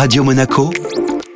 Radio 0.00 0.22
Monaco, 0.22 0.70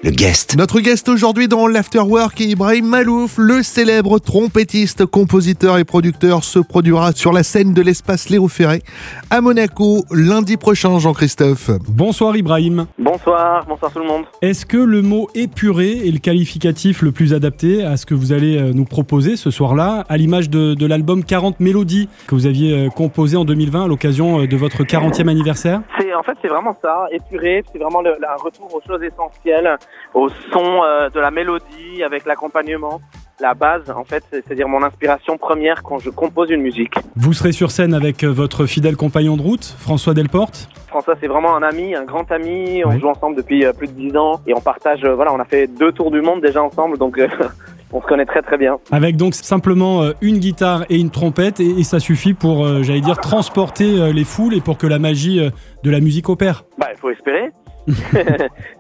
le 0.02 0.10
guest. 0.10 0.56
Notre 0.56 0.80
guest 0.80 1.08
aujourd'hui 1.08 1.46
dans 1.46 1.68
l'Afterwork 1.68 2.40
est 2.40 2.46
Ibrahim 2.46 2.87
Malouf, 2.87 3.37
le 3.38 3.62
célèbre 3.62 4.18
trompettiste, 4.18 5.06
compositeur 5.06 5.79
et 5.79 5.84
producteur, 5.84 6.43
se 6.43 6.59
produira 6.59 7.12
sur 7.12 7.32
la 7.32 7.45
scène 7.45 7.72
de 7.72 7.82
l'espace 7.82 8.29
Léo 8.29 8.48
Ferré 8.48 8.82
à 9.30 9.41
Monaco 9.41 10.04
lundi 10.11 10.57
prochain, 10.57 10.98
Jean-Christophe. 10.98 11.70
Bonsoir 11.88 12.36
Ibrahim. 12.36 12.86
Bonsoir, 12.98 13.64
bonsoir 13.66 13.93
tout 13.93 14.00
le 14.00 14.07
monde. 14.07 14.25
Est-ce 14.41 14.66
que 14.66 14.77
le 14.77 15.02
mot 15.02 15.29
épuré 15.36 16.09
est 16.09 16.11
le 16.11 16.19
qualificatif 16.19 17.03
le 17.03 17.12
plus 17.12 17.32
adapté 17.32 17.84
à 17.84 17.96
ce 17.96 18.05
que 18.05 18.14
vous 18.14 18.32
allez 18.32 18.59
euh, 18.59 18.73
nous 18.75 18.84
proposer 18.84 19.37
ce 19.37 19.53
soir-là, 19.53 20.05
à 20.09 20.16
l'image 20.16 20.50
de, 20.50 20.75
de 20.75 20.87
l'album 20.87 21.23
40 21.23 21.61
Mélodies 21.61 22.09
que 22.27 22.34
vous 22.34 22.46
aviez 22.46 22.87
euh, 22.87 22.89
composé 22.89 23.37
en 23.37 23.45
2020 23.45 23.84
à 23.84 23.87
l'occasion 23.87 24.41
euh, 24.41 24.46
de 24.48 24.57
votre 24.57 24.82
40e 24.82 25.29
anniversaire? 25.29 25.80
C'est 25.98 26.12
en 26.12 26.25
fait 26.25 26.37
c'est 26.43 26.48
vraiment 26.48 26.77
ça, 26.82 27.07
épuré, 27.12 27.62
c'est 27.73 27.79
vraiment 27.79 28.03
le, 28.03 28.11
un 28.12 28.43
retour 28.43 28.75
aux 28.75 28.80
choses 28.84 29.03
essentielles, 29.03 29.79
au 30.14 30.29
son 30.53 30.82
euh, 30.85 31.09
de 31.11 31.21
la 31.21 31.31
mélodie 31.31 32.03
avec 32.05 32.25
l'accompagnement. 32.27 33.01
La 33.41 33.55
base, 33.55 33.91
en 33.91 34.05
fait, 34.05 34.23
c'est- 34.31 34.42
c'est-à-dire 34.47 34.69
mon 34.69 34.83
inspiration 34.84 35.37
première 35.37 35.83
quand 35.83 35.98
je 35.98 36.11
compose 36.11 36.51
une 36.51 36.61
musique. 36.61 36.95
Vous 37.17 37.33
serez 37.33 37.51
sur 37.53 37.70
scène 37.73 37.92
avec 37.95 38.23
euh, 38.23 38.28
votre 38.28 38.67
fidèle 38.67 38.97
compagnon 38.97 39.37
de 39.37 39.42
route, 39.42 39.65
François 39.78 40.15
Delporte. 40.15 40.69
François, 40.89 41.15
c'est 41.20 41.27
vraiment 41.27 41.56
un 41.56 41.62
ami, 41.62 41.95
un 41.97 42.05
grand 42.05 42.31
ami. 42.31 42.83
On 42.84 42.91
Oui. 42.91 43.01
joue 43.01 43.09
ensemble 43.09 43.37
depuis 43.37 43.65
euh, 43.65 43.73
plus 43.73 43.89
de 43.89 43.95
dix 43.95 44.17
ans 44.17 44.41
et 44.47 44.55
on 44.55 44.61
partage. 44.61 45.03
euh, 45.05 45.15
voilà, 45.15 45.33
on 45.33 45.41
a 45.41 45.45
fait 45.45 45.67
deux 45.67 45.91
tours 45.93 46.11
du 46.11 46.20
monde 46.20 46.41
déjà 46.41 46.62
ensemble, 46.62 46.98
donc 46.98 47.19
on 47.93 48.01
se 48.01 48.06
connaît 48.06 48.27
très 48.27 48.43
très 48.43 48.59
bien. 48.59 48.79
Avec 48.93 49.17
donc 49.17 49.34
simplement 49.34 50.03
une 50.20 50.39
guitare 50.39 50.84
et 50.91 50.98
une 51.01 51.11
trompette 51.11 51.59
et, 51.59 51.83
ça 51.84 51.98
suffit 52.01 52.34
pour, 52.34 52.67
j'allais 52.84 53.01
dire, 53.01 53.17
transporter 53.19 54.12
les 54.12 54.25
foules 54.25 54.55
et 54.55 54.61
pour 54.61 54.79
que 54.79 54.87
la 54.87 54.98
magie 54.98 55.51
de 55.83 55.91
la 55.91 56.01
musique 56.01 56.29
opère. 56.29 56.65
Bah, 56.79 56.89
il 56.93 56.98
faut 56.98 57.11
espérer. 57.11 57.51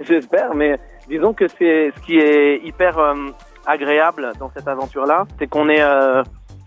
J'espère, 0.08 0.54
mais 0.54 0.78
disons 1.08 1.32
que 1.34 1.46
c'est 1.48 1.92
ce 1.96 2.00
qui 2.02 2.16
est 2.18 2.58
hyper 2.64 2.98
euh, 2.98 3.14
agréable 3.66 4.32
dans 4.38 4.50
cette 4.56 4.68
aventure-là, 4.68 5.24
c'est 5.38 5.46
qu'on 5.46 5.68
est, 5.68 5.82
euh, 5.82 6.22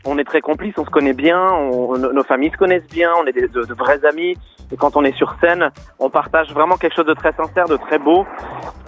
on 0.06 0.18
est 0.18 0.23
très 0.23 0.42
complices, 0.42 0.76
on 0.78 0.86
se 0.86 0.90
connaît 0.90 1.14
bien, 1.14 1.42
on- 1.52 1.98
nos 1.98 2.23
familles 2.23 2.52
se 2.52 2.58
connaissent 2.58 2.88
bien, 2.88 3.12
on 3.22 3.26
est 3.26 3.34
des- 3.34 3.48
de, 3.48 3.64
de 3.64 3.74
vrais 3.74 4.04
amis. 4.06 4.36
Et 4.72 4.78
quand 4.78 4.96
on 4.98 5.04
est 5.04 5.16
sur 5.16 5.36
scène, 5.42 5.70
on 6.00 6.09
partage 6.09 6.52
vraiment 6.52 6.76
quelque 6.78 6.96
chose 6.96 7.06
de 7.06 7.14
très 7.14 7.32
sincère, 7.34 7.66
de 7.68 7.78
très 7.78 8.00
beau. 8.00 8.26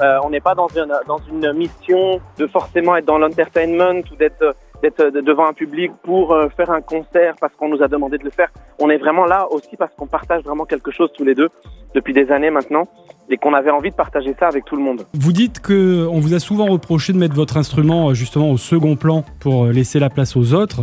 Euh, 0.01 0.17
on 0.23 0.31
n'est 0.31 0.39
pas 0.39 0.55
dans 0.55 0.67
une, 0.69 0.91
dans 1.07 1.19
une 1.31 1.53
mission 1.53 2.19
de 2.39 2.47
forcément 2.47 2.95
être 2.95 3.05
dans 3.05 3.19
l'entertainment 3.19 4.01
ou 4.11 4.15
d'être 4.15 4.55
d'être 4.83 5.09
devant 5.09 5.47
un 5.47 5.53
public 5.53 5.91
pour 6.03 6.33
euh, 6.33 6.47
faire 6.55 6.69
un 6.71 6.81
concert 6.81 7.35
parce 7.39 7.53
qu'on 7.55 7.69
nous 7.69 7.81
a 7.81 7.87
demandé 7.87 8.17
de 8.17 8.23
le 8.23 8.29
faire. 8.31 8.49
On 8.79 8.89
est 8.89 8.97
vraiment 8.97 9.25
là 9.25 9.47
aussi 9.51 9.75
parce 9.77 9.91
qu'on 9.95 10.07
partage 10.07 10.43
vraiment 10.43 10.65
quelque 10.65 10.91
chose 10.91 11.09
tous 11.17 11.23
les 11.25 11.33
deux 11.35 11.49
depuis 11.95 12.13
des 12.13 12.31
années 12.31 12.51
maintenant 12.51 12.83
et 13.29 13.37
qu'on 13.37 13.53
avait 13.53 13.71
envie 13.71 13.89
de 13.89 13.95
partager 13.95 14.33
ça 14.39 14.47
avec 14.47 14.63
tout 14.65 14.75
le 14.75 14.83
monde. 14.83 15.01
Vous 15.13 15.33
dites 15.33 15.59
que 15.59 16.05
on 16.07 16.19
vous 16.19 16.33
a 16.33 16.39
souvent 16.39 16.65
reproché 16.67 17.11
de 17.11 17.17
mettre 17.17 17.33
votre 17.35 17.57
instrument 17.57 18.09
euh, 18.09 18.13
justement 18.13 18.51
au 18.51 18.57
second 18.57 18.95
plan 18.95 19.23
pour 19.39 19.65
euh, 19.65 19.71
laisser 19.71 19.99
la 19.99 20.09
place 20.09 20.37
aux 20.37 20.53
autres, 20.53 20.81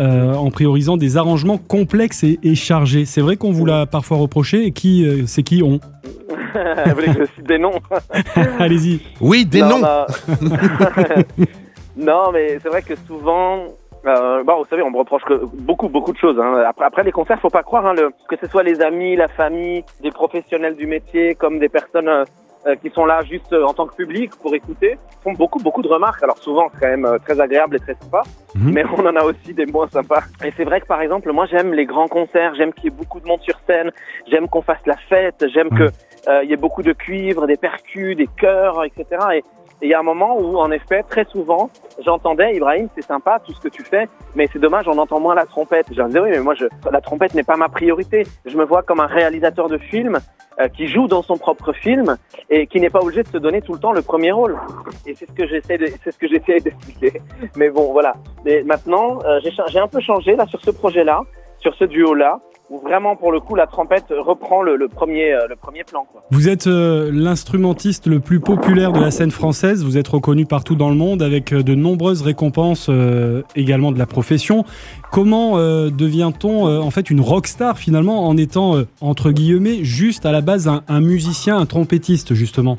euh, 0.00 0.34
en 0.34 0.50
priorisant 0.50 0.96
des 0.96 1.16
arrangements 1.16 1.56
complexes 1.56 2.22
et, 2.24 2.38
et 2.42 2.54
chargés. 2.54 3.04
C'est 3.06 3.20
vrai 3.22 3.36
qu'on 3.36 3.52
vous 3.52 3.64
l'a 3.64 3.86
parfois 3.86 4.18
reproché. 4.18 4.66
Et 4.66 4.72
qui, 4.72 5.06
euh, 5.06 5.22
c'est 5.26 5.42
qui 5.42 5.62
on 5.62 5.78
Vous 6.86 6.94
voulez 6.94 7.06
que 7.14 7.20
je 7.20 7.30
cite 7.36 7.46
des 7.46 7.58
noms? 7.58 7.78
Allez-y. 8.58 9.00
Oui, 9.20 9.46
des 9.46 9.60
Non, 9.60 9.78
noms. 9.78 9.80
non. 9.80 10.06
non, 11.96 12.30
mais 12.32 12.58
c'est 12.60 12.68
vrai 12.68 12.82
que 12.82 12.94
souvent, 12.96 13.64
euh, 14.06 14.42
bon, 14.44 14.58
vous 14.58 14.66
savez, 14.66 14.82
on 14.82 14.90
me 14.90 14.98
reproche 14.98 15.22
que 15.24 15.44
beaucoup, 15.54 15.88
beaucoup 15.88 16.12
de 16.12 16.18
choses. 16.18 16.38
hein. 16.38 16.62
Après, 16.66 16.84
après 16.84 17.02
les 17.02 17.12
concerts, 17.12 17.40
faut 17.40 17.50
pas 17.50 17.62
croire 17.62 17.86
hein, 17.86 17.94
le, 17.94 18.10
que 18.28 18.36
ce 18.40 18.46
soit 18.46 18.62
les 18.62 18.80
amis, 18.82 19.16
la 19.16 19.28
famille, 19.28 19.84
des 20.02 20.10
professionnels 20.10 20.76
du 20.76 20.86
métier, 20.86 21.34
comme 21.34 21.58
des 21.58 21.68
personnes 21.68 22.08
euh, 22.08 22.24
euh, 22.66 22.74
qui 22.76 22.90
sont 22.90 23.04
là 23.06 23.22
juste 23.22 23.52
euh, 23.52 23.64
en 23.64 23.72
tant 23.74 23.86
que 23.86 23.94
public 23.94 24.32
pour 24.42 24.54
écouter, 24.54 24.98
font 25.22 25.32
beaucoup, 25.32 25.58
beaucoup 25.60 25.82
de 25.82 25.88
remarques. 25.88 26.22
Alors 26.22 26.38
souvent, 26.38 26.66
c'est 26.72 26.80
quand 26.80 26.88
même 26.88 27.04
euh, 27.06 27.18
très 27.18 27.40
agréable 27.40 27.76
et 27.76 27.80
très 27.80 27.94
sympa, 27.94 28.22
Mhm. 28.56 28.72
mais 28.72 28.84
on 28.96 29.06
en 29.06 29.14
a 29.16 29.22
aussi 29.24 29.54
des 29.54 29.66
moins 29.66 29.88
sympas. 29.88 30.22
Et 30.44 30.50
c'est 30.56 30.64
vrai 30.64 30.80
que 30.80 30.86
par 30.86 31.00
exemple, 31.00 31.30
moi, 31.32 31.46
j'aime 31.46 31.72
les 31.74 31.86
grands 31.86 32.08
concerts, 32.08 32.54
j'aime 32.56 32.72
qu'il 32.72 32.84
y 32.84 32.88
ait 32.88 32.96
beaucoup 32.96 33.20
de 33.20 33.26
monde 33.26 33.40
sur 33.42 33.58
scène, 33.66 33.90
j'aime 34.30 34.48
qu'on 34.48 34.62
fasse 34.62 34.84
la 34.86 34.96
fête, 35.08 35.44
j'aime 35.52 35.68
Mhm. 35.70 35.78
que 35.78 35.84
euh, 36.28 36.42
il 36.44 36.50
y 36.50 36.52
ait 36.52 36.56
beaucoup 36.56 36.82
de 36.82 36.92
cuivre, 36.92 37.46
des 37.46 37.56
percus, 37.56 38.16
des 38.16 38.26
chœurs, 38.26 38.82
etc. 38.84 39.04
Et 39.34 39.44
il 39.82 39.90
y 39.90 39.94
a 39.94 40.00
un 40.00 40.02
moment 40.02 40.38
où, 40.38 40.58
en 40.58 40.70
effet, 40.70 41.02
très 41.02 41.24
souvent, 41.26 41.70
j'entendais 42.04 42.54
Ibrahim, 42.54 42.88
c'est 42.94 43.04
sympa 43.04 43.40
tout 43.44 43.52
ce 43.52 43.60
que 43.60 43.68
tu 43.68 43.82
fais, 43.82 44.08
mais 44.34 44.48
c'est 44.52 44.58
dommage, 44.58 44.88
on 44.88 44.98
entend 44.98 45.20
moins 45.20 45.34
la 45.34 45.46
trompette. 45.46 45.86
Je 45.90 46.02
disais 46.02 46.20
oui, 46.20 46.30
mais 46.30 46.40
moi, 46.40 46.54
je, 46.54 46.66
la 46.90 47.00
trompette 47.00 47.34
n'est 47.34 47.42
pas 47.42 47.56
ma 47.56 47.68
priorité. 47.68 48.24
Je 48.46 48.56
me 48.56 48.64
vois 48.64 48.82
comme 48.82 49.00
un 49.00 49.06
réalisateur 49.06 49.68
de 49.68 49.78
film 49.78 50.18
euh, 50.60 50.68
qui 50.68 50.86
joue 50.86 51.06
dans 51.06 51.22
son 51.22 51.36
propre 51.36 51.72
film 51.74 52.16
et 52.48 52.66
qui 52.66 52.80
n'est 52.80 52.90
pas 52.90 53.00
obligé 53.00 53.22
de 53.22 53.28
se 53.28 53.36
donner 53.38 53.60
tout 53.60 53.74
le 53.74 53.78
temps 53.78 53.92
le 53.92 54.02
premier 54.02 54.32
rôle. 54.32 54.58
Et 55.04 55.14
c'est 55.14 55.26
ce 55.26 55.32
que 55.32 55.46
j'essaie 55.46 55.76
de, 55.76 55.86
c'est 56.02 56.12
ce 56.12 56.18
que 56.18 56.28
j'essaie 56.28 56.60
d'expliquer. 56.60 57.20
Mais 57.56 57.68
bon, 57.68 57.92
voilà. 57.92 58.14
Mais 58.44 58.62
maintenant, 58.62 59.18
euh, 59.24 59.40
j'ai, 59.42 59.50
j'ai 59.68 59.78
un 59.78 59.88
peu 59.88 60.00
changé 60.00 60.34
là 60.36 60.46
sur 60.46 60.60
ce 60.62 60.70
projet-là, 60.70 61.20
sur 61.58 61.74
ce 61.74 61.84
duo-là, 61.84 62.40
où 62.70 62.78
vraiment 62.80 63.14
pour 63.16 63.30
le 63.32 63.38
coup 63.40 63.54
la 63.54 63.66
trompette 63.66 64.06
reprend 64.10 64.62
le, 64.62 64.76
le 64.76 64.88
premier, 64.88 65.32
euh, 65.32 65.46
le 65.48 65.56
premier 65.56 65.84
plan. 65.84 66.04
Quoi. 66.10 66.22
Vous 66.30 66.48
êtes 66.48 66.66
euh, 66.66 67.10
l'instrumentiste 67.12 68.06
le 68.06 68.18
plus 68.20 68.40
populaire 68.40 68.92
de 68.92 69.00
la 69.00 69.10
scène 69.10 69.30
française. 69.30 69.84
Vous 69.84 69.96
êtes 69.98 70.08
reconnu 70.08 70.46
partout 70.46 70.74
dans 70.74 70.88
le 70.90 70.96
monde 70.96 71.22
avec 71.22 71.52
euh, 71.52 71.62
de 71.62 71.74
nombreuses 71.74 72.22
récompenses 72.22 72.88
euh, 72.90 73.42
également 73.54 73.92
de 73.92 73.98
la 73.98 74.06
profession. 74.06 74.64
Comment 75.12 75.58
euh, 75.58 75.90
devient-on 75.90 76.66
euh, 76.66 76.80
en 76.80 76.90
fait 76.90 77.08
une 77.10 77.20
rockstar 77.20 77.78
finalement 77.78 78.26
en 78.26 78.36
étant 78.36 78.76
euh, 78.76 78.84
entre 79.00 79.30
guillemets 79.30 79.84
juste 79.84 80.26
à 80.26 80.32
la 80.32 80.40
base 80.40 80.66
un, 80.66 80.82
un 80.88 81.00
musicien, 81.00 81.58
un 81.58 81.66
trompettiste 81.66 82.34
justement? 82.34 82.78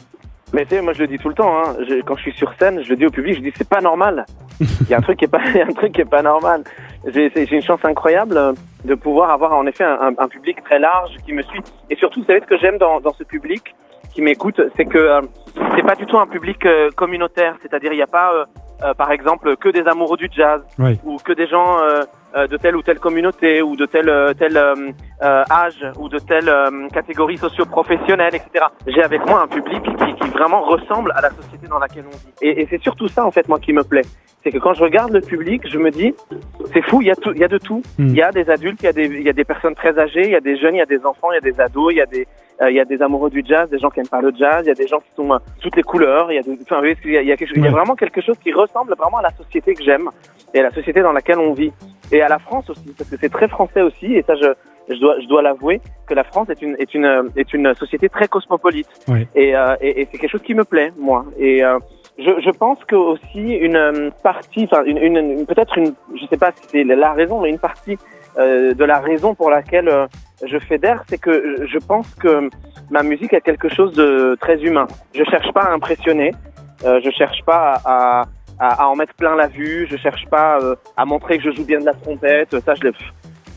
Mais 0.53 0.63
tu 0.65 0.75
sais, 0.75 0.81
moi 0.81 0.93
je 0.93 0.99
le 0.99 1.07
dis 1.07 1.17
tout 1.17 1.27
le 1.29 1.35
temps. 1.35 1.51
Hein. 1.59 1.75
Je- 1.87 2.01
quand 2.03 2.15
je 2.15 2.21
suis 2.21 2.33
sur 2.33 2.51
scène, 2.57 2.81
je 2.81 2.89
le 2.89 2.95
dis 2.95 3.05
au 3.05 3.09
public, 3.09 3.35
je 3.35 3.41
dis 3.41 3.51
c'est 3.57 3.67
pas 3.67 3.81
normal. 3.81 4.25
Il 4.61 4.89
y 4.89 4.93
a 4.93 4.97
un 4.97 5.01
truc 5.01 5.19
qui 5.19 5.25
est 5.25 5.27
pas, 5.27 5.41
il 5.53 5.57
y 5.57 5.61
a 5.61 5.65
un 5.67 5.73
truc 5.73 5.91
qui 5.91 6.01
est 6.01 6.05
pas 6.05 6.21
normal. 6.23 6.63
J'ai 7.05 7.55
une 7.55 7.61
chance 7.61 7.79
incroyable 7.83 8.37
euh, 8.37 8.53
de 8.85 8.95
pouvoir 8.95 9.31
avoir 9.31 9.53
en 9.53 9.65
effet 9.65 9.83
un, 9.83 10.13
un- 10.17 10.27
public 10.27 10.63
très 10.63 10.79
large 10.79 11.11
qui 11.25 11.33
me 11.33 11.41
suit. 11.43 11.61
Et 11.89 11.95
surtout, 11.95 12.21
vous 12.21 12.25
savez 12.25 12.41
ce 12.41 12.45
que 12.45 12.57
j'aime 12.57 12.77
dans, 12.77 12.99
dans 12.99 13.13
ce 13.13 13.23
public 13.23 13.75
qui 14.13 14.21
m'écoute, 14.21 14.59
c'est 14.75 14.85
que 14.85 14.97
euh, 14.97 15.21
c'est 15.75 15.85
pas 15.85 15.95
du 15.95 16.05
tout 16.05 16.17
un 16.17 16.27
public 16.27 16.65
euh, 16.65 16.89
communautaire. 16.95 17.55
C'est-à-dire, 17.61 17.93
il 17.93 17.97
n'y 17.97 18.01
a 18.01 18.07
pas, 18.07 18.33
euh, 18.33 18.45
euh, 18.83 18.93
par 18.93 19.11
exemple, 19.11 19.55
que 19.57 19.69
des 19.69 19.87
amoureux 19.87 20.17
du 20.17 20.27
jazz 20.31 20.61
Oui. 20.79 20.99
ou 21.05 21.17
que 21.17 21.33
des 21.33 21.47
gens 21.47 21.79
euh, 21.79 22.01
euh, 22.35 22.47
de 22.47 22.57
telle 22.57 22.75
ou 22.75 22.81
telle 22.81 22.99
communauté 22.99 23.61
ou 23.61 23.75
de 23.75 23.85
tel 23.85 24.11
tel 24.37 24.57
âge 25.21 25.85
ou 25.99 26.09
de 26.09 26.19
telle 26.19 26.49
euh, 26.49 26.87
catégorie 26.89 27.37
socio-professionnelle, 27.37 28.33
etc. 28.35 28.65
J'ai 28.87 29.03
avec 29.03 29.25
moi 29.25 29.41
un 29.43 29.47
public 29.47 29.81
qui, 29.83 30.13
qui 30.15 30.29
vraiment 30.29 30.61
ressemble 30.61 31.11
à 31.15 31.21
la 31.21 31.29
société 31.29 31.67
dans 31.67 31.79
laquelle 31.79 32.05
on 32.07 32.17
vit. 32.17 32.33
Et, 32.41 32.61
et 32.61 32.67
c'est 32.69 32.81
surtout 32.81 33.07
ça 33.07 33.25
en 33.25 33.31
fait 33.31 33.47
moi 33.47 33.59
qui 33.59 33.73
me 33.73 33.83
plaît, 33.83 34.03
c'est 34.49 34.57
que 34.57 34.63
quand 34.63 34.73
je 34.73 34.81
regarde 34.83 35.11
le 35.11 35.19
public, 35.19 35.61
je 35.69 35.77
me 35.77 35.91
dis 35.91 36.13
c'est 36.73 36.81
fou, 36.83 37.01
il 37.01 37.07
y 37.07 37.11
a 37.11 37.15
tout, 37.15 37.31
il 37.33 37.39
y 37.39 37.43
a 37.43 37.47
de 37.49 37.57
tout. 37.57 37.81
Mm. 37.97 38.07
Il 38.07 38.15
y 38.15 38.21
a 38.21 38.31
des 38.31 38.49
adultes, 38.49 38.79
il 38.81 38.85
y 38.85 38.89
a 38.89 38.93
des 38.93 39.05
il 39.07 39.21
y 39.23 39.29
a 39.29 39.33
des 39.33 39.43
personnes 39.43 39.75
très 39.75 39.99
âgées, 39.99 40.21
il 40.23 40.31
y 40.31 40.35
a 40.35 40.39
des 40.39 40.55
jeunes, 40.57 40.75
il 40.75 40.79
y 40.79 40.81
a 40.81 40.85
des 40.85 41.05
enfants, 41.05 41.31
il 41.31 41.35
y 41.35 41.37
a 41.37 41.41
des 41.51 41.59
ados, 41.59 41.91
il 41.91 41.97
y 41.97 42.01
a 42.01 42.05
des 42.05 42.25
euh, 42.61 42.69
il 42.71 42.75
y 42.75 42.79
a 42.79 42.85
des 42.85 43.01
amoureux 43.01 43.29
du 43.29 43.43
jazz, 43.45 43.69
des 43.69 43.77
gens 43.77 43.89
qui 43.89 43.99
aiment 43.99 44.07
pas 44.07 44.21
le 44.21 44.31
jazz, 44.37 44.61
il 44.63 44.69
y 44.69 44.71
a 44.71 44.73
des 44.75 44.87
gens 44.87 44.99
qui 44.99 45.11
sont 45.15 45.31
euh, 45.33 45.37
toutes 45.61 45.75
les 45.75 45.83
couleurs, 45.83 46.31
il 46.31 46.35
y 46.35 46.39
a 46.39 46.41
des, 46.43 46.57
enfin, 46.63 46.81
il 46.83 47.11
y 47.11 47.17
a, 47.17 47.21
il 47.21 47.27
y 47.27 47.31
a 47.31 47.35
quelque 47.37 47.49
chose- 47.49 47.57
il 47.57 47.63
y 47.65 47.67
a 47.67 47.71
vraiment 47.71 47.95
quelque 47.95 48.21
chose 48.21 48.37
qui 48.39 48.53
ressemble 48.53 48.95
vraiment 48.97 49.17
à 49.17 49.23
la 49.23 49.31
société 49.31 49.73
que 49.73 49.83
j'aime 49.83 50.09
et 50.53 50.59
à 50.59 50.63
la 50.63 50.71
société 50.71 51.01
dans 51.01 51.11
laquelle 51.11 51.39
on 51.39 51.53
vit 51.53 51.73
et 52.11 52.21
à 52.21 52.29
la 52.29 52.39
France 52.39 52.69
aussi 52.69 52.93
parce 52.97 53.09
que 53.09 53.17
c'est 53.19 53.29
très 53.29 53.47
français 53.49 53.81
aussi 53.81 54.15
et 54.15 54.21
ça 54.23 54.35
je 54.35 54.47
je 54.89 54.97
dois 55.01 55.15
je 55.19 55.27
dois 55.27 55.41
l'avouer 55.41 55.81
que 56.07 56.13
la 56.13 56.23
France 56.23 56.49
est 56.49 56.61
une 56.61 56.75
est 56.79 56.93
une 56.95 57.05
euh, 57.05 57.23
est 57.35 57.53
une 57.53 57.75
société 57.75 58.07
très 58.07 58.27
cosmopolite 58.29 58.87
Oui. 59.09 59.27
et 59.35 59.53
euh, 59.55 59.75
et, 59.81 60.01
et 60.01 60.07
c'est 60.09 60.17
quelque 60.17 60.31
chose 60.31 60.41
qui 60.41 60.53
me 60.55 60.63
plaît 60.63 60.91
moi 60.97 61.25
et 61.37 61.61
euh, 61.65 61.77
je, 62.17 62.31
je 62.41 62.50
pense 62.51 62.83
que 62.85 62.95
aussi 62.95 63.53
une 63.53 63.75
euh, 63.75 64.09
partie 64.23 64.63
enfin 64.69 64.83
une, 64.85 64.97
une, 64.97 65.17
une- 65.17 65.45
peut-être 65.45 65.78
une 65.78 65.94
je 66.19 66.25
sais 66.28 66.38
pas 66.38 66.51
si 66.51 66.63
c'est 66.69 66.83
la 66.83 67.13
raison 67.13 67.41
mais 67.41 67.50
une 67.50 67.59
partie 67.59 67.97
euh, 68.39 68.73
de 68.73 68.83
la 68.83 69.00
raison 69.00 69.35
pour 69.35 69.50
laquelle 69.50 69.88
euh, 69.89 70.07
je 70.45 70.57
fédère 70.59 71.03
c'est 71.07 71.17
que 71.19 71.66
je 71.66 71.77
pense 71.79 72.13
que 72.16 72.50
ma 72.89 73.03
musique 73.03 73.33
a 73.33 73.41
quelque 73.41 73.69
chose 73.69 73.94
de 73.94 74.38
très 74.39 74.57
humain 74.63 74.88
je 75.13 75.23
cherche 75.25 75.51
pas 75.53 75.62
à 75.62 75.74
impressionner 75.74 76.31
euh, 76.86 77.00
je 77.03 77.09
cherche 77.12 77.41
pas 77.45 77.81
à, 77.86 78.25
à, 78.59 78.83
à 78.83 78.88
en 78.88 78.95
mettre 78.95 79.13
plein 79.15 79.36
la 79.36 79.47
vue. 79.47 79.88
Je 79.89 79.97
cherche 79.97 80.25
pas 80.30 80.59
euh, 80.62 80.75
à 80.95 81.06
montrer 81.06 81.38
que 81.39 81.44
je 81.44 81.51
joue 81.56 81.65
bien 81.65 81.80
de 81.80 81.86
la 81.86 81.94
trompette. 81.94 82.56
Ça, 82.65 82.75
je 82.75 82.83
l'ai, 82.83 82.91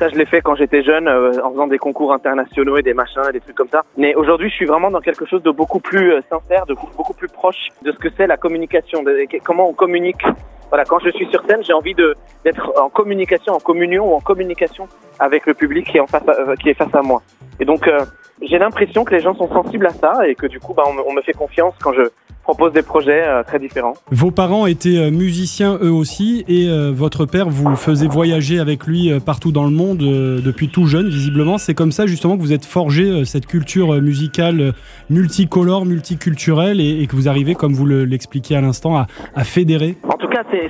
ça, 0.01 0.09
je 0.09 0.17
l'ai 0.17 0.25
fait 0.25 0.41
quand 0.41 0.55
j'étais 0.55 0.83
jeune, 0.83 1.07
euh, 1.09 1.45
en 1.45 1.51
faisant 1.51 1.67
des 1.67 1.77
concours 1.77 2.15
internationaux 2.15 2.79
et 2.79 2.83
des 2.83 2.95
machins, 2.95 3.21
et 3.29 3.33
des 3.33 3.41
trucs 3.41 3.55
comme 3.55 3.69
ça. 3.69 3.83
Mais 3.99 4.15
aujourd'hui, 4.15 4.49
je 4.49 4.55
suis 4.55 4.65
vraiment 4.65 4.91
dans 4.91 5.03
quelque 5.03 5.27
chose 5.27 5.43
de 5.43 5.51
beaucoup 5.51 5.79
plus 5.79 6.15
euh, 6.15 6.21
sincère, 6.31 6.65
de 6.65 6.75
beaucoup 6.97 7.13
plus 7.13 7.29
proche 7.29 7.69
de 7.83 7.93
ce 7.93 7.99
que 7.99 8.09
c'est 8.17 8.27
la 8.27 8.39
communication, 8.39 9.03
de, 9.03 9.27
comment 9.45 9.69
on 9.69 9.75
communique. 9.75 10.25
Voilà, 10.71 10.85
quand 10.85 11.01
je 11.01 11.11
suis 11.11 11.27
sur 11.27 11.45
scène, 11.47 11.63
j'ai 11.63 11.75
envie 11.75 11.95
d'être 11.95 12.73
en 12.81 12.89
communication, 12.89 13.53
en 13.53 13.59
communion 13.59 14.11
ou 14.11 14.15
en 14.15 14.21
communication 14.21 14.89
avec 15.19 15.45
le 15.45 15.53
public 15.53 15.87
qui 15.91 15.99
est 15.99 16.01
en 16.01 16.07
face, 16.07 16.27
à, 16.27 16.33
euh, 16.33 16.55
qui 16.57 16.71
est 16.71 16.75
face 16.75 16.95
à 16.95 17.03
moi. 17.03 17.21
Et 17.59 17.67
donc, 17.67 17.87
euh, 17.87 17.99
j'ai 18.41 18.59
l'impression 18.59 19.05
que 19.05 19.15
les 19.15 19.21
gens 19.21 19.35
sont 19.35 19.49
sensibles 19.49 19.87
à 19.87 19.91
ça 19.91 20.27
et 20.27 20.35
que 20.35 20.47
du 20.47 20.61
coup, 20.61 20.73
bah, 20.73 20.85
on, 20.87 21.11
on 21.11 21.13
me 21.13 21.21
fait 21.21 21.35
confiance 21.35 21.75
quand 21.83 21.93
je 21.93 22.05
propose 22.51 22.73
des 22.73 22.83
projets 22.83 23.23
euh, 23.25 23.43
très 23.43 23.59
différents. 23.67 23.95
Vos 24.11 24.33
parents 24.43 24.67
étaient 24.67 24.99
euh, 24.99 25.11
musiciens 25.11 25.79
eux 25.83 25.93
aussi 26.03 26.45
et 26.49 26.69
euh, 26.69 26.91
votre 27.05 27.25
père 27.27 27.49
vous 27.49 27.77
faisait 27.77 28.09
voyager 28.09 28.59
avec 28.59 28.87
lui 28.91 29.03
partout 29.31 29.53
dans 29.53 29.65
le 29.65 29.71
monde 29.83 30.03
euh, 30.03 30.41
depuis 30.41 30.69
tout 30.69 30.87
jeune 30.87 31.09
visiblement. 31.09 31.59
C'est 31.59 31.75
comme 31.75 31.93
ça 31.93 32.07
justement 32.07 32.37
que 32.37 32.43
vous 32.43 32.53
êtes 32.53 32.65
forgé 32.65 33.25
cette 33.25 33.47
culture 33.47 33.89
musicale 34.03 34.73
multicolore, 35.11 35.85
multiculturelle 35.87 36.81
et, 36.81 37.01
et 37.03 37.07
que 37.07 37.15
vous 37.17 37.29
arrivez, 37.29 37.55
comme 37.55 37.75
vous 37.75 37.87
le- 37.87 38.05
l'expliquiez 38.05 38.57
à 38.57 38.61
l'instant, 38.61 38.97
à, 38.97 39.07
à 39.35 39.45
fédérer. 39.45 39.97
En 40.05 40.17
tout 40.23 40.29
cas, 40.29 40.43
c'est, 40.51 40.69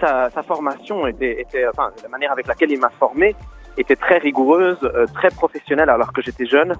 sa, 0.00 0.30
sa 0.30 0.42
formation 0.42 1.06
était, 1.06 1.40
était, 1.40 1.64
enfin, 1.72 1.88
la 2.02 2.08
manière 2.08 2.32
avec 2.32 2.46
laquelle 2.46 2.70
il 2.70 2.78
m'a 2.80 2.90
formé 2.98 3.34
était 3.76 3.96
très 3.96 4.18
rigoureuse, 4.18 4.78
très 5.14 5.30
professionnelle 5.30 5.90
alors 5.90 6.12
que 6.12 6.22
j'étais 6.22 6.46
jeune. 6.46 6.72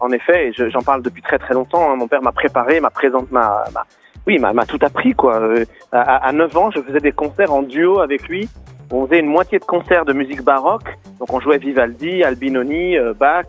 En 0.00 0.10
effet, 0.10 0.48
et 0.48 0.52
je- 0.52 0.68
j'en 0.70 0.82
parle 0.82 1.02
depuis 1.02 1.22
très 1.22 1.38
très 1.38 1.54
longtemps. 1.54 1.90
hein, 1.90 1.96
mon 1.96 2.06
père 2.08 2.22
m'a 2.22 2.32
préparé, 2.32 2.80
m'a 2.80 2.90
présenté, 2.90 3.26
m'a, 3.30 3.64
m'a- 3.74 3.84
oui, 4.26 4.38
m'a, 4.38 4.52
m'a 4.52 4.64
tout 4.66 4.78
appris 4.82 5.12
quoi. 5.14 5.36
Euh, 5.40 5.64
à, 5.92 6.26
à 6.28 6.32
9 6.32 6.56
ans, 6.56 6.70
je 6.70 6.80
faisais 6.80 7.00
des 7.00 7.12
concerts 7.12 7.52
en 7.52 7.62
duo 7.62 8.00
avec 8.00 8.28
lui. 8.28 8.48
On 8.90 9.06
faisait 9.06 9.20
une 9.20 9.26
moitié 9.26 9.58
de 9.58 9.64
concerts 9.64 10.04
de 10.04 10.12
musique 10.12 10.42
baroque, 10.42 10.88
donc 11.18 11.32
on 11.32 11.40
jouait 11.40 11.58
Vivaldi, 11.58 12.22
Albinoni, 12.24 12.96
euh, 12.96 13.12
Bach. 13.14 13.46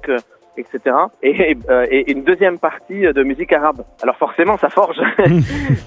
etc. 0.58 0.94
Et, 1.24 1.56
euh, 1.70 1.86
et 1.90 2.12
une 2.12 2.24
deuxième 2.24 2.60
partie 2.60 3.00
de 3.14 3.24
musique 3.24 3.54
arabe. 3.54 3.82
Alors 4.04 4.18
forcément, 4.18 4.58
ça 4.58 4.68
forge 4.70 4.98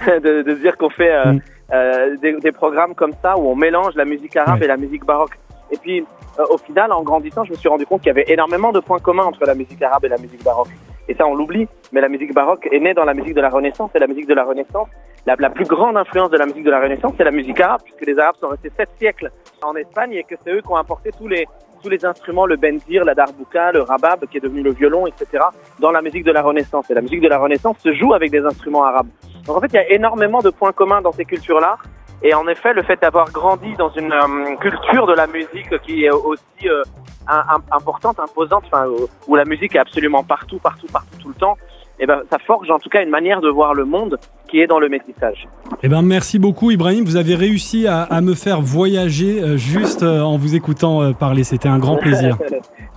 de, 0.06 0.42
de 0.42 0.54
dire 0.54 0.76
qu'on 0.78 0.88
fait 0.90 1.12
euh, 1.12 1.32
Mm. 1.32 1.40
euh, 1.74 2.16
des, 2.22 2.32
des 2.34 2.52
programmes 2.52 2.94
comme 2.94 3.12
ça 3.22 3.36
où 3.38 3.48
on 3.48 3.54
mélange 3.56 3.94
la 3.96 4.04
musique 4.06 4.34
arabe 4.36 4.62
et 4.62 4.66
la 4.66 4.76
musique 4.78 5.04
baroque. 5.04 5.38
Et 5.72 5.76
puis, 5.78 6.04
euh, 6.38 6.44
au 6.50 6.58
final, 6.58 6.92
en 6.92 7.02
grandissant, 7.02 7.44
je 7.44 7.50
me 7.50 7.56
suis 7.56 7.68
rendu 7.68 7.86
compte 7.86 8.02
qu'il 8.02 8.08
y 8.08 8.10
avait 8.10 8.26
énormément 8.28 8.72
de 8.72 8.80
points 8.80 8.98
communs 8.98 9.24
entre 9.24 9.44
la 9.44 9.54
musique 9.54 9.82
arabe 9.82 10.04
et 10.04 10.08
la 10.08 10.18
musique 10.18 10.44
baroque. 10.44 10.68
Et 11.08 11.14
ça, 11.14 11.26
on 11.26 11.34
l'oublie, 11.34 11.66
mais 11.92 12.00
la 12.00 12.08
musique 12.08 12.32
baroque 12.32 12.68
est 12.70 12.78
née 12.78 12.94
dans 12.94 13.04
la 13.04 13.14
musique 13.14 13.34
de 13.34 13.40
la 13.40 13.48
Renaissance. 13.48 13.90
Et 13.94 13.98
la 13.98 14.06
musique 14.06 14.28
de 14.28 14.34
la 14.34 14.44
Renaissance, 14.44 14.88
la, 15.26 15.36
plus 15.50 15.66
grande 15.66 15.96
influence 15.96 16.30
de 16.30 16.36
la 16.36 16.46
musique 16.46 16.64
de 16.64 16.70
la 16.70 16.80
Renaissance, 16.80 17.12
c'est 17.16 17.24
la 17.24 17.32
musique 17.32 17.58
arabe, 17.60 17.80
puisque 17.84 18.06
les 18.06 18.18
Arabes 18.18 18.36
sont 18.40 18.48
restés 18.48 18.70
sept 18.76 18.90
siècles 18.98 19.32
en 19.62 19.74
Espagne 19.74 20.12
et 20.12 20.24
que 20.24 20.34
c'est 20.44 20.52
eux 20.52 20.60
qui 20.60 20.68
ont 20.68 20.76
apporté 20.76 21.10
tous 21.16 21.26
les 21.26 21.46
tous 21.82 21.88
les 21.88 22.04
instruments, 22.04 22.46
le 22.46 22.56
benzir, 22.56 23.04
la 23.04 23.14
darbouka, 23.14 23.72
le 23.72 23.82
rabab, 23.82 24.26
qui 24.26 24.36
est 24.36 24.40
devenu 24.40 24.62
le 24.62 24.72
violon, 24.72 25.06
etc., 25.06 25.42
dans 25.80 25.90
la 25.90 26.00
musique 26.00 26.24
de 26.24 26.30
la 26.30 26.40
Renaissance. 26.40 26.88
Et 26.90 26.94
la 26.94 27.00
musique 27.00 27.20
de 27.20 27.28
la 27.28 27.38
Renaissance 27.38 27.76
se 27.80 27.92
joue 27.92 28.14
avec 28.14 28.30
des 28.30 28.38
instruments 28.38 28.84
arabes. 28.84 29.08
Donc 29.46 29.56
en 29.56 29.60
fait, 29.60 29.66
il 29.72 29.74
y 29.74 29.78
a 29.78 29.90
énormément 29.90 30.40
de 30.40 30.50
points 30.50 30.72
communs 30.72 31.02
dans 31.02 31.12
ces 31.12 31.24
cultures-là. 31.24 31.78
Et 32.24 32.34
en 32.34 32.46
effet, 32.46 32.72
le 32.72 32.82
fait 32.82 33.00
d'avoir 33.00 33.30
grandi 33.32 33.74
dans 33.76 33.90
une 33.90 34.12
euh, 34.12 34.56
culture 34.60 35.06
de 35.06 35.14
la 35.14 35.26
musique 35.26 35.76
qui 35.84 36.04
est 36.04 36.10
aussi 36.10 36.68
euh, 36.68 36.82
un- 37.28 37.44
un- 37.56 37.76
importante, 37.76 38.18
imposante, 38.20 38.62
enfin, 38.72 38.86
où- 39.28 39.34
la 39.36 39.44
musique 39.44 39.74
est 39.74 39.78
absolument 39.80 40.22
partout, 40.22 40.58
partout, 40.58 40.86
partout, 40.92 41.16
tout 41.20 41.28
le 41.28 41.34
temps, 41.34 41.56
et 41.98 42.06
ben, 42.06 42.20
ça 42.30 42.38
forge 42.46 42.70
en 42.70 42.78
tout 42.78 42.88
cas 42.88 43.02
une 43.02 43.10
manière 43.10 43.40
de 43.40 43.48
voir 43.48 43.74
le 43.74 43.84
monde 43.84 44.18
qui 44.48 44.60
est 44.60 44.66
dans 44.66 44.78
le 44.78 44.88
métissage. 44.88 45.48
Eh 45.82 45.88
ben, 45.88 46.02
merci 46.02 46.38
beaucoup, 46.38 46.70
Ibrahim. 46.70 47.04
Vous 47.04 47.16
avez 47.16 47.34
réussi 47.34 47.86
à, 47.88 48.02
à 48.02 48.20
me 48.20 48.34
faire 48.34 48.60
voyager 48.60 49.42
euh, 49.42 49.56
juste 49.56 50.02
en 50.04 50.36
vous 50.36 50.54
écoutant 50.54 51.12
parler. 51.14 51.42
C'était 51.42 51.68
un 51.68 51.78
grand 51.78 51.96
plaisir. 52.04 52.36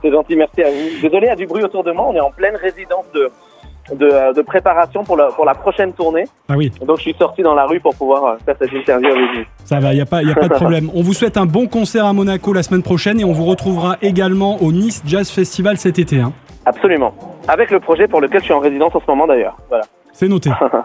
C'est 0.04 0.12
gentil, 0.12 0.36
merci 0.36 0.62
à 0.62 0.69
vous. 0.69 1.01
Désolé, 1.01 1.25
il 1.27 1.30
y 1.30 1.31
a 1.31 1.36
du 1.36 1.48
bruit 1.48 1.63
autour 1.63 1.83
de 1.83 1.92
moi. 1.92 2.06
On 2.10 2.13
est 2.13 2.19
en 2.19 2.31
pleine 2.31 2.56
résidence 2.57 3.06
de, 3.13 3.30
de, 3.94 4.06
euh, 4.06 4.34
de 4.34 4.42
préparation 4.42 5.04
pour 5.04 5.18
la, 5.18 5.28
pour 5.28 5.46
la 5.46 5.54
prochaine 5.54 5.94
tournée. 5.94 6.24
Ah 6.50 6.56
oui, 6.58 6.72
Donc, 6.86 6.98
je 6.98 7.04
suis 7.04 7.16
sorti 7.20 7.42
dans 7.44 7.54
la 7.54 7.66
rue 7.66 7.80
pour 7.80 7.96
pouvoir 7.96 8.26
euh, 8.26 8.36
faire 8.46 8.56
cette 8.60 8.72
interview 8.74 9.10
avec 9.10 9.20
vous. 9.36 9.44
ça 9.64 9.80
va, 9.80 9.94
il 9.94 9.98
n'y 9.98 10.02
a, 10.02 10.06
pas- 10.06 10.24
y 10.24 10.32
a 10.32 10.36
pas 10.36 10.48
de 10.48 10.54
problème. 10.64 10.90
On 10.96 11.02
vous 11.02 11.14
souhaite 11.14 11.38
un 11.38 11.46
bon 11.46 11.68
concert 11.68 12.06
à 12.06 12.14
Monaco 12.14 12.52
la 12.54 12.64
semaine 12.64 12.84
prochaine 12.84 13.20
et 13.20 13.24
on 13.26 13.32
vous 13.34 13.46
retrouvera 13.46 13.98
également 14.02 14.62
au 14.62 14.72
Nice 14.72 15.04
Jazz 15.06 15.30
Festival 15.30 15.78
cet 15.78 16.00
été. 16.00 16.20
hein. 16.20 16.34
Absolument. 16.66 17.14
Avec 17.48 17.70
le 17.70 17.80
projet 17.80 18.08
pour 18.08 18.22
lequel 18.22 18.40
je 18.40 18.46
suis 18.46 18.54
en 18.54 18.60
résidence 18.60 18.96
en 18.96 19.00
ce 19.00 19.06
moment 19.08 19.28
d'ailleurs. 19.28 19.56
Voilà. 19.70 19.84
C'est 20.14 20.28
noté. 20.28 20.50
Merci, 20.50 20.76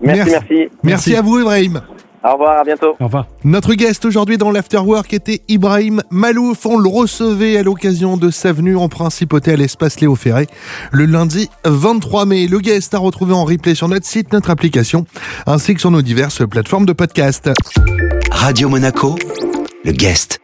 Merci. 0.02 0.30
merci. 0.30 0.54
Merci, 0.54 0.70
Merci. 0.82 1.16
à 1.16 1.22
vous, 1.22 1.38
Ibrahim. 1.40 1.80
Au 2.22 2.32
revoir, 2.32 2.58
à 2.58 2.64
bientôt. 2.64 2.96
Au 3.00 3.04
revoir. 3.04 3.26
Notre 3.44 3.74
guest 3.74 4.04
aujourd'hui 4.04 4.36
dans 4.36 4.50
l'Afterwork 4.50 5.12
était 5.14 5.40
Ibrahim 5.48 6.02
Malouf. 6.10 6.66
On 6.66 6.78
le 6.78 6.88
recevait 6.88 7.56
à 7.56 7.62
l'occasion 7.62 8.16
de 8.16 8.30
sa 8.30 8.52
venue 8.52 8.76
en 8.76 8.88
principauté 8.88 9.52
à 9.52 9.56
l'espace 9.56 10.00
Léo 10.00 10.14
Ferré 10.14 10.46
le 10.92 11.06
lundi 11.06 11.48
23 11.64 12.26
mai. 12.26 12.46
Le 12.46 12.60
guest 12.60 12.94
à 12.94 12.98
retrouver 12.98 13.32
en 13.32 13.44
replay 13.44 13.74
sur 13.74 13.88
notre 13.88 14.06
site, 14.06 14.32
notre 14.32 14.50
application, 14.50 15.06
ainsi 15.46 15.74
que 15.74 15.80
sur 15.80 15.90
nos 15.90 16.02
diverses 16.02 16.46
plateformes 16.46 16.86
de 16.86 16.92
podcast. 16.92 17.50
Radio 18.30 18.68
Monaco, 18.68 19.16
le 19.84 19.92
guest. 19.92 20.40